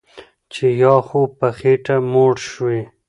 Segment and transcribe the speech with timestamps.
[0.53, 2.79] چې یا خو په خېټه موړ شوی